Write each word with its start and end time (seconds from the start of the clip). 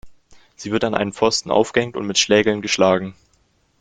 Sie 0.55 0.71
wird 0.71 0.83
an 0.83 0.95
einem 0.95 1.13
Pfosten 1.13 1.51
aufgehängt 1.51 1.95
und 1.95 2.07
mit 2.07 2.17
Schlägeln 2.17 2.63
geschlagen. 2.63 3.13